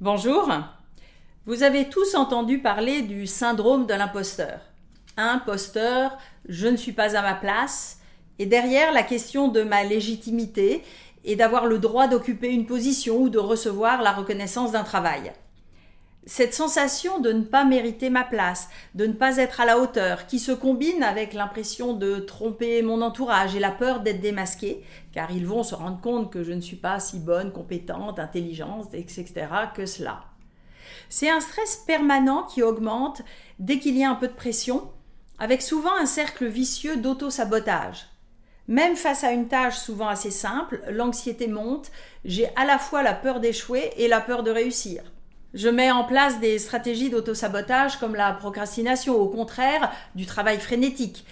Bonjour. 0.00 0.50
Vous 1.46 1.62
avez 1.62 1.88
tous 1.88 2.16
entendu 2.16 2.58
parler 2.58 3.02
du 3.02 3.28
syndrome 3.28 3.86
de 3.86 3.94
l'imposteur. 3.94 4.58
Imposteur, 5.16 6.18
je 6.48 6.66
ne 6.66 6.76
suis 6.76 6.90
pas 6.90 7.16
à 7.16 7.22
ma 7.22 7.34
place, 7.34 8.00
et 8.40 8.46
derrière 8.46 8.92
la 8.92 9.04
question 9.04 9.46
de 9.46 9.62
ma 9.62 9.84
légitimité 9.84 10.82
et 11.24 11.36
d'avoir 11.36 11.66
le 11.66 11.78
droit 11.78 12.08
d'occuper 12.08 12.48
une 12.48 12.66
position 12.66 13.18
ou 13.18 13.28
de 13.28 13.38
recevoir 13.38 14.02
la 14.02 14.10
reconnaissance 14.10 14.72
d'un 14.72 14.82
travail. 14.82 15.32
Cette 16.26 16.54
sensation 16.54 17.20
de 17.20 17.32
ne 17.32 17.42
pas 17.42 17.66
mériter 17.66 18.08
ma 18.08 18.24
place, 18.24 18.70
de 18.94 19.06
ne 19.06 19.12
pas 19.12 19.36
être 19.36 19.60
à 19.60 19.66
la 19.66 19.78
hauteur, 19.78 20.26
qui 20.26 20.38
se 20.38 20.52
combine 20.52 21.02
avec 21.02 21.34
l'impression 21.34 21.92
de 21.92 22.18
tromper 22.18 22.80
mon 22.80 23.02
entourage 23.02 23.54
et 23.54 23.60
la 23.60 23.70
peur 23.70 24.00
d'être 24.00 24.22
démasqué, 24.22 24.82
car 25.12 25.30
ils 25.32 25.46
vont 25.46 25.62
se 25.62 25.74
rendre 25.74 26.00
compte 26.00 26.32
que 26.32 26.42
je 26.42 26.52
ne 26.52 26.62
suis 26.62 26.76
pas 26.76 26.98
si 26.98 27.18
bonne, 27.18 27.52
compétente, 27.52 28.18
intelligente, 28.18 28.94
etc. 28.94 29.32
que 29.74 29.84
cela. 29.84 30.24
C'est 31.10 31.28
un 31.28 31.40
stress 31.40 31.76
permanent 31.86 32.44
qui 32.44 32.62
augmente 32.62 33.20
dès 33.58 33.78
qu'il 33.78 33.96
y 33.98 34.02
a 34.02 34.10
un 34.10 34.14
peu 34.14 34.28
de 34.28 34.32
pression, 34.32 34.90
avec 35.38 35.60
souvent 35.60 35.94
un 35.94 36.06
cercle 36.06 36.46
vicieux 36.46 36.96
d'auto-sabotage. 36.96 38.06
Même 38.66 38.96
face 38.96 39.24
à 39.24 39.32
une 39.32 39.48
tâche 39.48 39.76
souvent 39.76 40.08
assez 40.08 40.30
simple, 40.30 40.80
l'anxiété 40.88 41.48
monte, 41.48 41.90
j'ai 42.24 42.48
à 42.56 42.64
la 42.64 42.78
fois 42.78 43.02
la 43.02 43.12
peur 43.12 43.40
d'échouer 43.40 43.92
et 43.98 44.08
la 44.08 44.22
peur 44.22 44.42
de 44.42 44.50
réussir. 44.50 45.02
Je 45.54 45.68
mets 45.68 45.92
en 45.92 46.02
place 46.02 46.40
des 46.40 46.58
stratégies 46.58 47.10
d'auto-sabotage 47.10 47.98
comme 47.98 48.16
la 48.16 48.32
procrastination, 48.32 49.14
au 49.14 49.28
contraire 49.28 49.92
du 50.16 50.26
travail 50.26 50.58
frénétique. 50.58 51.24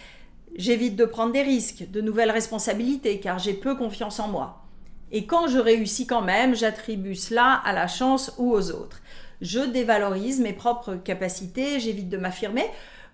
J'évite 0.54 0.94
de 0.94 1.04
prendre 1.04 1.32
des 1.32 1.42
risques, 1.42 1.90
de 1.90 2.00
nouvelles 2.00 2.30
responsabilités, 2.30 3.18
car 3.18 3.40
j'ai 3.40 3.52
peu 3.52 3.74
confiance 3.74 4.20
en 4.20 4.28
moi. 4.28 4.62
Et 5.10 5.26
quand 5.26 5.48
je 5.48 5.58
réussis 5.58 6.06
quand 6.06 6.22
même, 6.22 6.54
j'attribue 6.54 7.16
cela 7.16 7.60
à 7.64 7.72
la 7.72 7.88
chance 7.88 8.32
ou 8.38 8.52
aux 8.52 8.70
autres. 8.70 9.02
Je 9.40 9.58
dévalorise 9.58 10.38
mes 10.38 10.52
propres 10.52 10.94
capacités, 10.94 11.80
j'évite 11.80 12.08
de 12.08 12.16
m'affirmer, 12.16 12.66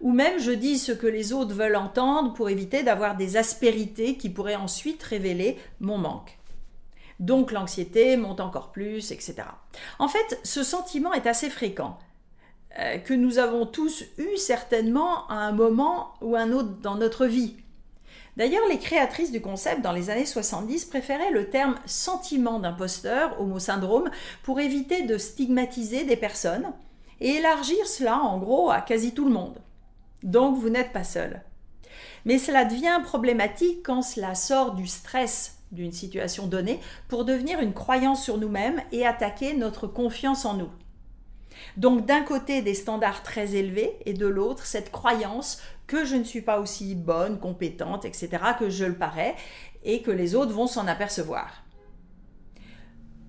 ou 0.02 0.12
même 0.12 0.38
je 0.38 0.50
dis 0.50 0.78
ce 0.78 0.92
que 0.92 1.06
les 1.06 1.32
autres 1.32 1.54
veulent 1.54 1.76
entendre 1.76 2.34
pour 2.34 2.50
éviter 2.50 2.82
d'avoir 2.82 3.16
des 3.16 3.38
aspérités 3.38 4.18
qui 4.18 4.28
pourraient 4.28 4.56
ensuite 4.56 5.02
révéler 5.02 5.56
mon 5.80 5.96
manque. 5.96 6.37
Donc 7.20 7.50
l'anxiété 7.52 8.16
monte 8.16 8.40
encore 8.40 8.70
plus, 8.70 9.10
etc. 9.10 9.36
En 9.98 10.08
fait, 10.08 10.40
ce 10.44 10.62
sentiment 10.62 11.12
est 11.12 11.26
assez 11.26 11.50
fréquent, 11.50 11.98
euh, 12.78 12.98
que 12.98 13.14
nous 13.14 13.38
avons 13.38 13.66
tous 13.66 14.04
eu 14.18 14.36
certainement 14.36 15.26
à 15.28 15.34
un 15.34 15.52
moment 15.52 16.14
ou 16.20 16.36
un 16.36 16.52
autre 16.52 16.78
dans 16.80 16.94
notre 16.94 17.26
vie. 17.26 17.56
D'ailleurs, 18.36 18.68
les 18.70 18.78
créatrices 18.78 19.32
du 19.32 19.40
concept 19.40 19.82
dans 19.82 19.90
les 19.90 20.10
années 20.10 20.24
70 20.24 20.84
préféraient 20.84 21.32
le 21.32 21.50
terme 21.50 21.74
sentiment 21.86 22.60
d'imposteur, 22.60 23.40
homo 23.40 23.58
syndrome, 23.58 24.10
pour 24.44 24.60
éviter 24.60 25.02
de 25.02 25.18
stigmatiser 25.18 26.04
des 26.04 26.16
personnes 26.16 26.72
et 27.20 27.30
élargir 27.30 27.84
cela 27.88 28.18
en 28.18 28.38
gros 28.38 28.70
à 28.70 28.80
quasi 28.80 29.12
tout 29.12 29.24
le 29.24 29.32
monde. 29.32 29.58
Donc 30.22 30.56
vous 30.56 30.70
n'êtes 30.70 30.92
pas 30.92 31.02
seul. 31.02 31.42
Mais 32.24 32.38
cela 32.38 32.64
devient 32.64 33.00
problématique 33.04 33.80
quand 33.84 34.02
cela 34.02 34.34
sort 34.34 34.74
du 34.74 34.86
stress 34.86 35.58
d'une 35.72 35.92
situation 35.92 36.46
donnée 36.46 36.80
pour 37.08 37.24
devenir 37.24 37.60
une 37.60 37.74
croyance 37.74 38.24
sur 38.24 38.38
nous-mêmes 38.38 38.80
et 38.92 39.06
attaquer 39.06 39.54
notre 39.54 39.86
confiance 39.86 40.44
en 40.44 40.54
nous. 40.54 40.70
Donc 41.76 42.06
d'un 42.06 42.22
côté 42.22 42.62
des 42.62 42.74
standards 42.74 43.22
très 43.22 43.54
élevés 43.54 43.96
et 44.06 44.14
de 44.14 44.26
l'autre 44.26 44.64
cette 44.66 44.90
croyance 44.90 45.60
que 45.86 46.04
je 46.04 46.16
ne 46.16 46.24
suis 46.24 46.42
pas 46.42 46.60
aussi 46.60 46.94
bonne, 46.94 47.38
compétente, 47.38 48.04
etc. 48.04 48.28
que 48.58 48.70
je 48.70 48.84
le 48.84 48.94
parais 48.94 49.34
et 49.84 50.02
que 50.02 50.10
les 50.10 50.34
autres 50.34 50.52
vont 50.52 50.66
s'en 50.66 50.86
apercevoir. 50.86 51.64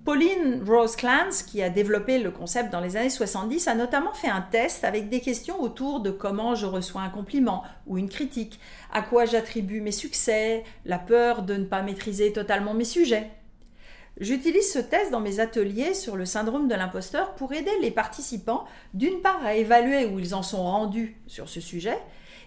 Pauline 0.04 0.62
Rose 0.66 0.96
Clance, 0.96 1.42
qui 1.42 1.62
a 1.62 1.68
développé 1.68 2.18
le 2.18 2.30
concept 2.30 2.72
dans 2.72 2.80
les 2.80 2.96
années 2.96 3.10
70, 3.10 3.68
a 3.68 3.74
notamment 3.74 4.14
fait 4.14 4.30
un 4.30 4.40
test 4.40 4.82
avec 4.82 5.10
des 5.10 5.20
questions 5.20 5.60
autour 5.60 6.00
de 6.00 6.10
comment 6.10 6.54
je 6.54 6.64
reçois 6.64 7.02
un 7.02 7.10
compliment 7.10 7.64
ou 7.86 7.98
une 7.98 8.08
critique, 8.08 8.58
à 8.92 9.02
quoi 9.02 9.26
j'attribue 9.26 9.82
mes 9.82 9.92
succès, 9.92 10.64
la 10.86 10.98
peur 10.98 11.42
de 11.42 11.54
ne 11.54 11.66
pas 11.66 11.82
maîtriser 11.82 12.32
totalement 12.32 12.72
mes 12.72 12.84
sujets. 12.84 13.30
J'utilise 14.18 14.72
ce 14.72 14.78
test 14.78 15.10
dans 15.10 15.20
mes 15.20 15.38
ateliers 15.38 15.92
sur 15.92 16.16
le 16.16 16.24
syndrome 16.24 16.66
de 16.66 16.74
l'imposteur 16.74 17.34
pour 17.34 17.52
aider 17.52 17.70
les 17.82 17.90
participants 17.90 18.64
d'une 18.94 19.20
part 19.20 19.44
à 19.44 19.54
évaluer 19.54 20.06
où 20.06 20.18
ils 20.18 20.34
en 20.34 20.42
sont 20.42 20.62
rendus 20.62 21.16
sur 21.26 21.48
ce 21.48 21.60
sujet 21.60 21.98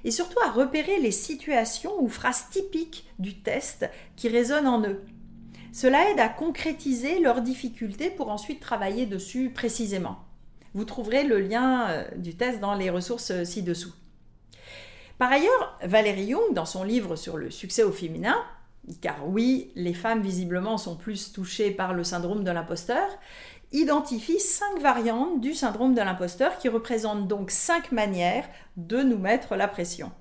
et 0.03 0.11
surtout 0.11 0.39
à 0.43 0.51
repérer 0.51 0.99
les 0.99 1.11
situations 1.11 1.93
ou 2.01 2.07
phrases 2.09 2.49
typiques 2.49 3.05
du 3.19 3.39
test 3.39 3.89
qui 4.15 4.27
résonnent 4.27 4.67
en 4.67 4.81
eux. 4.81 5.03
Cela 5.73 6.11
aide 6.11 6.19
à 6.19 6.29
concrétiser 6.29 7.19
leurs 7.19 7.41
difficultés 7.41 8.11
pour 8.11 8.29
ensuite 8.29 8.59
travailler 8.59 9.07
dessus 9.07 9.49
précisément. 9.49 10.17
Vous 10.75 10.85
trouverez 10.85 11.23
le 11.23 11.39
lien 11.39 11.89
euh, 11.89 12.03
du 12.15 12.35
test 12.35 12.59
dans 12.59 12.75
les 12.75 12.91
ressources 12.91 13.31
euh, 13.31 13.43
ci-dessous. 13.43 13.91
Par 15.17 15.31
ailleurs, 15.31 15.79
Valérie 15.81 16.25
Young, 16.25 16.53
dans 16.53 16.67
son 16.67 16.83
livre 16.83 17.15
sur 17.15 17.37
le 17.37 17.49
succès 17.49 17.81
au 17.81 17.91
féminin, 17.91 18.35
car 19.01 19.27
oui, 19.27 19.71
les 19.73 19.95
femmes 19.95 20.21
visiblement 20.21 20.77
sont 20.77 20.95
plus 20.95 21.33
touchées 21.33 21.71
par 21.71 21.95
le 21.95 22.03
syndrome 22.03 22.43
de 22.43 22.51
l'imposteur, 22.51 23.07
identifie 23.71 24.39
cinq 24.39 24.79
variantes 24.79 25.41
du 25.41 25.55
syndrome 25.55 25.95
de 25.95 26.01
l'imposteur 26.01 26.59
qui 26.59 26.69
représentent 26.69 27.27
donc 27.27 27.49
cinq 27.49 27.91
manières 27.91 28.47
de 28.77 29.01
nous 29.01 29.17
mettre 29.17 29.55
la 29.55 29.67
pression 29.67 30.11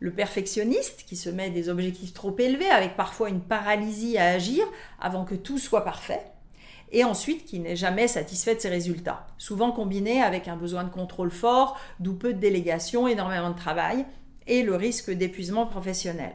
le 0.00 0.10
perfectionniste 0.10 1.04
qui 1.06 1.14
se 1.14 1.30
met 1.30 1.50
des 1.50 1.68
objectifs 1.68 2.14
trop 2.14 2.34
élevés 2.38 2.70
avec 2.70 2.96
parfois 2.96 3.28
une 3.28 3.42
paralysie 3.42 4.18
à 4.18 4.30
agir 4.30 4.64
avant 4.98 5.24
que 5.24 5.34
tout 5.34 5.58
soit 5.58 5.84
parfait, 5.84 6.24
et 6.90 7.04
ensuite 7.04 7.44
qui 7.44 7.60
n'est 7.60 7.76
jamais 7.76 8.08
satisfait 8.08 8.54
de 8.54 8.60
ses 8.60 8.70
résultats, 8.70 9.26
souvent 9.36 9.70
combiné 9.70 10.22
avec 10.22 10.48
un 10.48 10.56
besoin 10.56 10.84
de 10.84 10.90
contrôle 10.90 11.30
fort, 11.30 11.78
d'où 12.00 12.14
peu 12.14 12.32
de 12.32 12.40
délégation, 12.40 13.06
énormément 13.06 13.50
de 13.50 13.58
travail, 13.58 14.06
et 14.46 14.62
le 14.62 14.74
risque 14.74 15.10
d'épuisement 15.10 15.66
professionnel. 15.66 16.32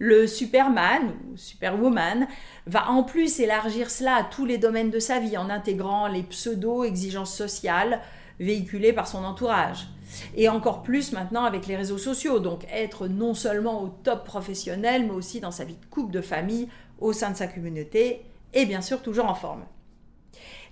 Le 0.00 0.26
Superman 0.26 1.14
ou 1.30 1.36
Superwoman 1.36 2.28
va 2.66 2.90
en 2.90 3.02
plus 3.02 3.40
élargir 3.40 3.90
cela 3.90 4.16
à 4.16 4.24
tous 4.24 4.44
les 4.44 4.58
domaines 4.58 4.90
de 4.90 5.00
sa 5.00 5.18
vie 5.18 5.36
en 5.36 5.50
intégrant 5.50 6.06
les 6.06 6.22
pseudo-exigences 6.22 7.34
sociales 7.34 8.00
véhiculées 8.40 8.92
par 8.92 9.08
son 9.08 9.24
entourage 9.24 9.88
et 10.36 10.48
encore 10.48 10.82
plus 10.82 11.12
maintenant 11.12 11.44
avec 11.44 11.66
les 11.66 11.76
réseaux 11.76 11.98
sociaux, 11.98 12.40
donc 12.40 12.64
être 12.72 13.08
non 13.08 13.34
seulement 13.34 13.82
au 13.82 13.88
top 13.88 14.24
professionnel, 14.24 15.04
mais 15.04 15.12
aussi 15.12 15.40
dans 15.40 15.50
sa 15.50 15.64
vie 15.64 15.76
de 15.76 15.86
couple, 15.86 16.12
de 16.12 16.20
famille, 16.20 16.68
au 16.98 17.12
sein 17.12 17.30
de 17.30 17.36
sa 17.36 17.46
communauté, 17.46 18.22
et 18.54 18.66
bien 18.66 18.80
sûr 18.80 19.02
toujours 19.02 19.26
en 19.26 19.34
forme. 19.34 19.64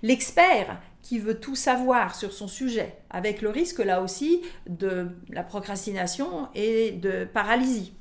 L'expert 0.03 0.79
qui 1.01 1.19
veut 1.19 1.39
tout 1.39 1.55
savoir 1.55 2.15
sur 2.15 2.33
son 2.33 2.47
sujet, 2.47 2.97
avec 3.09 3.41
le 3.41 3.49
risque 3.49 3.79
là 3.79 4.01
aussi 4.01 4.41
de 4.67 5.07
la 5.29 5.43
procrastination 5.43 6.49
et 6.53 6.91
de 6.91 7.25
paralysie. 7.25 7.93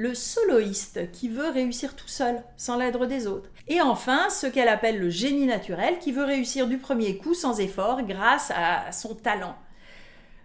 Le 0.00 0.14
soloiste 0.14 1.12
qui 1.12 1.28
veut 1.28 1.50
réussir 1.50 1.94
tout 1.94 2.08
seul, 2.08 2.42
sans 2.56 2.78
l'aide 2.78 2.96
des 3.04 3.26
autres. 3.26 3.50
Et 3.68 3.82
enfin, 3.82 4.30
ce 4.30 4.46
qu'elle 4.46 4.68
appelle 4.68 4.98
le 4.98 5.10
génie 5.10 5.44
naturel 5.44 5.98
qui 5.98 6.10
veut 6.10 6.24
réussir 6.24 6.66
du 6.66 6.78
premier 6.78 7.18
coup 7.18 7.34
sans 7.34 7.60
effort 7.60 8.00
grâce 8.04 8.50
à 8.56 8.92
son 8.92 9.14
talent. 9.14 9.54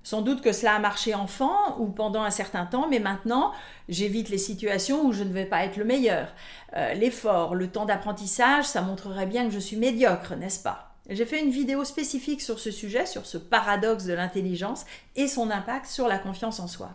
Sans 0.04 0.22
doute 0.22 0.42
que 0.42 0.52
cela 0.52 0.76
a 0.76 0.80
marché 0.80 1.16
enfant 1.16 1.80
ou 1.80 1.86
pendant 1.86 2.24
un 2.24 2.32
certain 2.32 2.66
temps, 2.66 2.90
mais 2.90 3.00
maintenant, 3.00 3.54
j'évite 3.88 4.28
les 4.28 4.38
situations 4.38 5.06
où 5.06 5.14
je 5.14 5.24
ne 5.24 5.32
vais 5.32 5.46
pas 5.46 5.64
être 5.64 5.78
le 5.78 5.86
meilleur. 5.86 6.34
Euh, 6.76 6.94
l'effort, 6.94 7.56
le 7.56 7.70
temps 7.70 7.86
d'apprentissage, 7.86 8.66
ça 8.66 8.82
montrerait 8.82 9.26
bien 9.26 9.46
que 9.46 9.52
je 9.52 9.60
suis 9.60 9.78
médiocre, 9.78 10.36
n'est-ce 10.36 10.62
pas? 10.62 10.98
J'ai 11.10 11.26
fait 11.26 11.42
une 11.42 11.52
vidéo 11.52 11.86
spécifique 11.86 12.42
sur 12.42 12.60
ce 12.60 12.72
sujet, 12.72 13.06
sur 13.06 13.26
ce 13.26 13.38
paradoxe 13.38 14.04
de 14.04 14.14
l'intelligence 14.14 14.86
et 15.16 15.30
son 15.30 15.50
impact 15.50 15.86
sur 15.86 16.10
la 16.10 16.20
confiance 16.20 16.60
en 16.60 16.68
soi. 16.68 16.90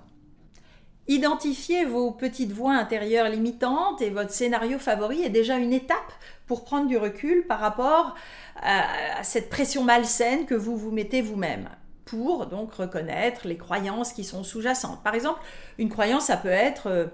Identifier 1.10 1.86
vos 1.86 2.12
petites 2.12 2.52
voix 2.52 2.74
intérieures 2.74 3.28
limitantes 3.28 4.00
et 4.00 4.10
votre 4.10 4.30
scénario 4.30 4.78
favori 4.78 5.24
est 5.24 5.28
déjà 5.28 5.56
une 5.56 5.72
étape 5.72 6.12
pour 6.46 6.62
prendre 6.62 6.86
du 6.86 6.96
recul 6.96 7.44
par 7.48 7.58
rapport 7.58 8.14
à 8.62 9.24
cette 9.24 9.50
pression 9.50 9.82
malsaine 9.82 10.46
que 10.46 10.54
vous 10.54 10.76
vous 10.76 10.92
mettez 10.92 11.20
vous-même 11.20 11.68
pour 12.04 12.46
donc 12.46 12.72
reconnaître 12.74 13.48
les 13.48 13.56
croyances 13.56 14.12
qui 14.12 14.22
sont 14.22 14.44
sous-jacentes. 14.44 15.02
Par 15.02 15.16
exemple, 15.16 15.40
une 15.78 15.88
croyance, 15.88 16.26
ça 16.26 16.36
peut 16.36 16.46
être 16.46 16.86
euh, 16.86 17.06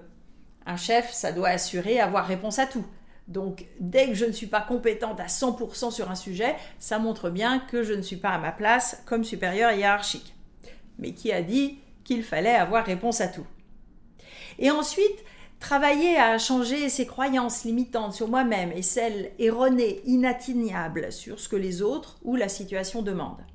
un 0.67 0.77
chef, 0.77 1.11
ça 1.11 1.31
doit 1.31 1.49
assurer 1.49 1.99
avoir 1.99 2.27
réponse 2.27 2.59
à 2.59 2.67
tout. 2.67 2.85
Donc, 3.27 3.65
dès 3.79 4.09
que 4.09 4.13
je 4.13 4.25
ne 4.25 4.31
suis 4.31 4.45
pas 4.45 4.61
compétente 4.61 5.19
à 5.19 5.25
100% 5.25 5.89
sur 5.89 6.11
un 6.11 6.15
sujet, 6.15 6.55
ça 6.77 6.99
montre 6.99 7.31
bien 7.31 7.57
que 7.57 7.81
je 7.81 7.93
ne 7.93 8.03
suis 8.03 8.17
pas 8.17 8.29
à 8.29 8.37
ma 8.37 8.51
place 8.51 9.01
comme 9.07 9.23
supérieure 9.23 9.71
hiérarchique. 9.71 10.35
Mais 10.99 11.13
qui 11.13 11.31
a 11.31 11.41
dit 11.41 11.79
qu'il 12.03 12.21
fallait 12.21 12.53
avoir 12.53 12.85
réponse 12.85 13.21
à 13.21 13.27
tout? 13.27 13.47
Et 14.59 14.71
ensuite, 14.71 15.23
travailler 15.59 16.17
à 16.17 16.37
changer 16.37 16.89
ces 16.89 17.05
croyances 17.05 17.63
limitantes 17.63 18.13
sur 18.13 18.27
moi-même 18.27 18.71
et 18.71 18.81
celles 18.81 19.31
erronées, 19.39 20.01
inatteignables 20.05 21.11
sur 21.11 21.39
ce 21.39 21.49
que 21.49 21.55
les 21.55 21.81
autres 21.81 22.17
ou 22.23 22.35
la 22.35 22.49
situation 22.49 23.01
demandent 23.01 23.45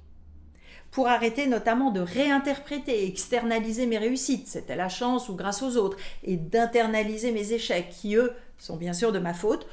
pour 0.93 1.09
arrêter 1.09 1.47
notamment 1.47 1.91
de 1.91 2.01
réinterpréter 2.01 3.03
et 3.03 3.09
externaliser 3.09 3.87
mes 3.87 3.99
réussites, 3.99 4.47
c'était 4.47 4.77
la 4.77 4.91
chance 4.91 5.29
ou 5.31 5.35
grâce 5.35 5.63
aux 5.63 5.77
autres, 5.79 5.97
et 6.23 6.37
d'internaliser 6.37 7.33
mes 7.33 7.53
échecs, 7.53 7.89
qui 7.89 8.15
eux 8.15 8.33
sont 8.59 8.77
bien 8.77 8.93
sûr 8.93 9.11
de 9.11 9.19
ma 9.19 9.33
faute, 9.33 9.67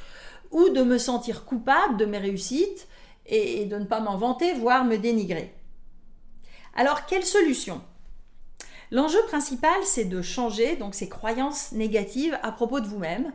ou 0.49 0.69
de 0.69 0.81
me 0.81 0.97
sentir 0.97 1.43
coupable 1.43 1.97
de 1.97 2.05
mes 2.05 2.17
réussites 2.17 2.87
et 3.25 3.65
de 3.65 3.75
ne 3.75 3.85
pas 3.85 3.99
m'en 3.99 4.17
vanter, 4.17 4.53
voire 4.53 4.85
me 4.85 4.97
dénigrer. 4.97 5.53
Alors, 6.73 7.05
quelle 7.05 7.25
solution? 7.25 7.81
L'enjeu 8.91 9.19
principal, 9.27 9.83
c'est 9.83 10.05
de 10.05 10.21
changer 10.21 10.75
donc 10.75 10.95
ces 10.95 11.09
croyances 11.09 11.71
négatives 11.73 12.37
à 12.41 12.51
propos 12.51 12.79
de 12.79 12.87
vous-même. 12.87 13.33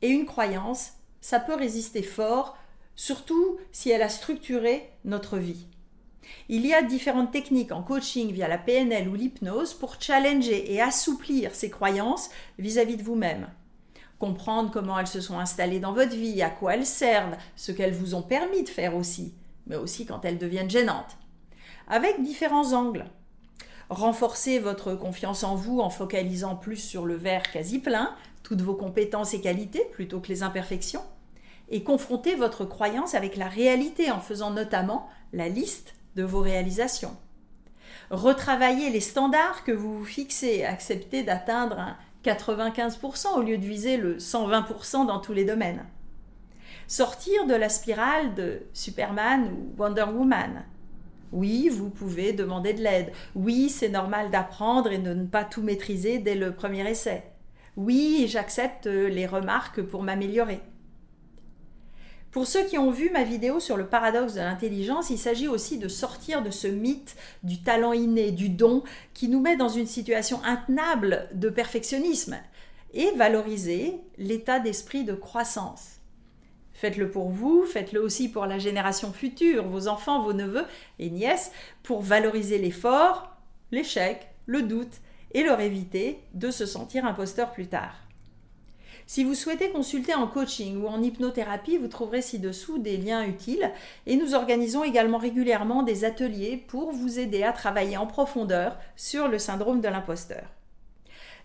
Et 0.00 0.08
une 0.08 0.26
croyance, 0.26 0.92
ça 1.20 1.40
peut 1.40 1.54
résister 1.54 2.02
fort, 2.02 2.56
surtout 2.94 3.58
si 3.72 3.90
elle 3.90 4.02
a 4.02 4.08
structuré 4.08 4.88
notre 5.04 5.38
vie. 5.38 5.66
Il 6.48 6.66
y 6.66 6.74
a 6.74 6.82
différentes 6.82 7.32
techniques 7.32 7.72
en 7.72 7.82
coaching 7.82 8.30
via 8.30 8.46
la 8.48 8.58
PNL 8.58 9.08
ou 9.08 9.14
l'hypnose 9.14 9.74
pour 9.74 10.00
challenger 10.00 10.72
et 10.72 10.80
assouplir 10.80 11.54
ces 11.54 11.70
croyances 11.70 12.30
vis-à-vis 12.58 12.96
de 12.96 13.02
vous-même. 13.02 13.48
Comprendre 14.18 14.70
comment 14.70 14.98
elles 14.98 15.06
se 15.06 15.20
sont 15.20 15.38
installées 15.38 15.80
dans 15.80 15.92
votre 15.92 16.14
vie, 16.14 16.42
à 16.42 16.50
quoi 16.50 16.74
elles 16.74 16.86
servent, 16.86 17.36
ce 17.54 17.72
qu'elles 17.72 17.92
vous 17.92 18.14
ont 18.14 18.22
permis 18.22 18.62
de 18.62 18.68
faire 18.68 18.96
aussi, 18.96 19.34
mais 19.66 19.76
aussi 19.76 20.06
quand 20.06 20.24
elles 20.24 20.38
deviennent 20.38 20.70
gênantes. 20.70 21.16
Avec 21.88 22.22
différents 22.22 22.72
angles. 22.72 23.06
Renforcer 23.88 24.58
votre 24.58 24.94
confiance 24.94 25.44
en 25.44 25.54
vous 25.54 25.80
en 25.80 25.90
focalisant 25.90 26.56
plus 26.56 26.76
sur 26.76 27.06
le 27.06 27.14
verre 27.14 27.50
quasi 27.50 27.78
plein, 27.78 28.14
toutes 28.42 28.62
vos 28.62 28.74
compétences 28.74 29.34
et 29.34 29.40
qualités 29.40 29.84
plutôt 29.92 30.20
que 30.20 30.28
les 30.28 30.42
imperfections. 30.42 31.04
Et 31.68 31.82
confronter 31.82 32.34
votre 32.34 32.64
croyance 32.64 33.14
avec 33.14 33.36
la 33.36 33.48
réalité 33.48 34.10
en 34.10 34.20
faisant 34.20 34.50
notamment 34.50 35.08
la 35.32 35.48
liste 35.48 35.94
de 36.16 36.22
vos 36.22 36.40
réalisations. 36.40 37.16
Retravailler 38.10 38.90
les 38.90 39.00
standards 39.00 39.64
que 39.64 39.72
vous 39.72 39.98
vous 39.98 40.04
fixez, 40.04 40.64
accepter 40.64 41.22
d'atteindre 41.22 41.78
un 41.78 41.96
95% 42.24 43.36
au 43.36 43.42
lieu 43.42 43.58
de 43.58 43.66
viser 43.66 43.96
le 43.96 44.18
120% 44.18 45.06
dans 45.06 45.20
tous 45.20 45.32
les 45.32 45.44
domaines. 45.44 45.84
Sortir 46.88 47.46
de 47.46 47.54
la 47.54 47.68
spirale 47.68 48.34
de 48.34 48.62
Superman 48.72 49.52
ou 49.52 49.80
Wonder 49.80 50.04
Woman. 50.04 50.64
Oui, 51.32 51.68
vous 51.68 51.90
pouvez 51.90 52.32
demander 52.32 52.72
de 52.72 52.82
l'aide. 52.82 53.12
Oui, 53.34 53.68
c'est 53.68 53.88
normal 53.88 54.30
d'apprendre 54.30 54.92
et 54.92 54.98
de 54.98 55.12
ne 55.12 55.26
pas 55.26 55.44
tout 55.44 55.62
maîtriser 55.62 56.18
dès 56.18 56.34
le 56.34 56.54
premier 56.54 56.88
essai. 56.88 57.24
Oui, 57.76 58.26
j'accepte 58.28 58.86
les 58.86 59.26
remarques 59.26 59.82
pour 59.82 60.02
m'améliorer. 60.02 60.60
Pour 62.30 62.46
ceux 62.46 62.64
qui 62.64 62.76
ont 62.76 62.90
vu 62.90 63.08
ma 63.10 63.24
vidéo 63.24 63.60
sur 63.60 63.78
le 63.78 63.86
paradoxe 63.86 64.34
de 64.34 64.40
l'intelligence, 64.40 65.08
il 65.08 65.16
s'agit 65.16 65.48
aussi 65.48 65.78
de 65.78 65.88
sortir 65.88 66.42
de 66.42 66.50
ce 66.50 66.66
mythe 66.68 67.16
du 67.42 67.62
talent 67.62 67.94
inné, 67.94 68.30
du 68.30 68.50
don, 68.50 68.82
qui 69.14 69.28
nous 69.28 69.40
met 69.40 69.56
dans 69.56 69.70
une 69.70 69.86
situation 69.86 70.42
intenable 70.44 71.30
de 71.32 71.48
perfectionnisme, 71.48 72.36
et 72.92 73.10
valoriser 73.12 73.96
l'état 74.18 74.58
d'esprit 74.58 75.04
de 75.04 75.14
croissance. 75.14 76.00
Faites-le 76.76 77.10
pour 77.10 77.30
vous, 77.30 77.64
faites-le 77.64 78.02
aussi 78.02 78.28
pour 78.28 78.44
la 78.44 78.58
génération 78.58 79.10
future, 79.10 79.66
vos 79.66 79.88
enfants, 79.88 80.20
vos 80.20 80.34
neveux 80.34 80.66
et 80.98 81.08
nièces, 81.08 81.50
pour 81.82 82.02
valoriser 82.02 82.58
l'effort, 82.58 83.34
l'échec, 83.72 84.28
le 84.44 84.60
doute 84.60 85.00
et 85.32 85.42
leur 85.42 85.60
éviter 85.60 86.18
de 86.34 86.50
se 86.50 86.66
sentir 86.66 87.06
imposteur 87.06 87.50
plus 87.52 87.66
tard. 87.66 87.96
Si 89.06 89.24
vous 89.24 89.34
souhaitez 89.34 89.70
consulter 89.70 90.14
en 90.14 90.26
coaching 90.26 90.82
ou 90.82 90.86
en 90.86 91.02
hypnothérapie, 91.02 91.78
vous 91.78 91.88
trouverez 91.88 92.20
ci-dessous 92.20 92.76
des 92.76 92.98
liens 92.98 93.24
utiles 93.24 93.72
et 94.04 94.16
nous 94.16 94.34
organisons 94.34 94.84
également 94.84 95.18
régulièrement 95.18 95.82
des 95.82 96.04
ateliers 96.04 96.62
pour 96.68 96.92
vous 96.92 97.18
aider 97.18 97.42
à 97.42 97.52
travailler 97.52 97.96
en 97.96 98.06
profondeur 98.06 98.76
sur 98.96 99.28
le 99.28 99.38
syndrome 99.38 99.80
de 99.80 99.88
l'imposteur. 99.88 100.55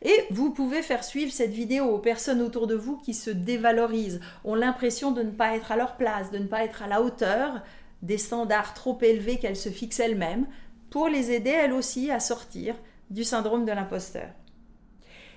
Et 0.01 0.25
vous 0.31 0.51
pouvez 0.51 0.81
faire 0.81 1.03
suivre 1.03 1.31
cette 1.31 1.51
vidéo 1.51 1.85
aux 1.85 1.99
personnes 1.99 2.41
autour 2.41 2.65
de 2.65 2.75
vous 2.75 2.97
qui 2.97 3.13
se 3.13 3.29
dévalorisent, 3.29 4.19
ont 4.43 4.55
l'impression 4.55 5.11
de 5.11 5.21
ne 5.21 5.31
pas 5.31 5.55
être 5.55 5.71
à 5.71 5.75
leur 5.75 5.95
place, 5.95 6.31
de 6.31 6.39
ne 6.39 6.47
pas 6.47 6.63
être 6.63 6.81
à 6.81 6.87
la 6.87 7.01
hauteur 7.01 7.61
des 8.01 8.17
standards 8.17 8.73
trop 8.73 8.97
élevés 9.01 9.37
qu'elles 9.37 9.55
se 9.55 9.69
fixent 9.69 9.99
elles-mêmes, 9.99 10.47
pour 10.89 11.07
les 11.07 11.31
aider 11.31 11.51
elles 11.51 11.73
aussi 11.73 12.09
à 12.09 12.19
sortir 12.19 12.75
du 13.11 13.23
syndrome 13.23 13.65
de 13.65 13.71
l'imposteur. 13.71 14.29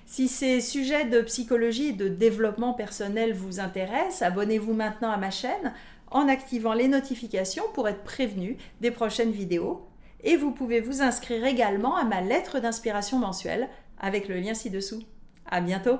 Si 0.07 0.27
ces 0.27 0.61
sujets 0.61 1.05
de 1.05 1.21
psychologie 1.21 1.89
et 1.89 1.93
de 1.93 2.07
développement 2.07 2.73
personnel 2.73 3.33
vous 3.33 3.59
intéressent, 3.59 4.21
abonnez-vous 4.21 4.73
maintenant 4.73 5.11
à 5.11 5.17
ma 5.17 5.31
chaîne 5.31 5.73
en 6.11 6.27
activant 6.27 6.73
les 6.73 6.87
notifications 6.87 7.63
pour 7.73 7.87
être 7.87 8.03
prévenu 8.03 8.57
des 8.81 8.91
prochaines 8.91 9.31
vidéos. 9.31 9.87
Et 10.23 10.37
vous 10.37 10.51
pouvez 10.51 10.79
vous 10.79 11.01
inscrire 11.01 11.45
également 11.45 11.95
à 11.95 12.03
ma 12.03 12.21
lettre 12.21 12.59
d'inspiration 12.59 13.19
mensuelle 13.19 13.67
avec 13.99 14.27
le 14.27 14.39
lien 14.39 14.53
ci-dessous. 14.53 15.03
À 15.45 15.61
bientôt! 15.61 15.99